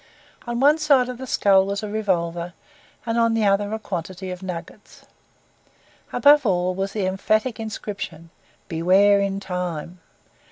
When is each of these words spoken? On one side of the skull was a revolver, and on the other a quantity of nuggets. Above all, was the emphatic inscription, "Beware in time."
On 0.47 0.59
one 0.59 0.79
side 0.79 1.09
of 1.09 1.19
the 1.19 1.27
skull 1.27 1.63
was 1.67 1.83
a 1.83 1.87
revolver, 1.87 2.53
and 3.05 3.19
on 3.19 3.35
the 3.35 3.45
other 3.45 3.71
a 3.71 3.77
quantity 3.77 4.31
of 4.31 4.41
nuggets. 4.41 5.05
Above 6.11 6.43
all, 6.43 6.73
was 6.73 6.93
the 6.93 7.05
emphatic 7.05 7.59
inscription, 7.59 8.31
"Beware 8.67 9.19
in 9.19 9.39
time." 9.39 9.99